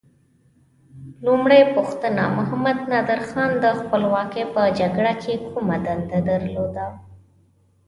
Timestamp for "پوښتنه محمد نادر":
1.75-3.19